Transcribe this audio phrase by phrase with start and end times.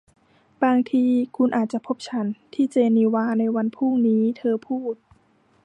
[0.63, 1.05] บางที
[1.37, 4.95] คุณอาจจะพบฉันที่เจนีวาในวันพรุ่งนี้เธอพูด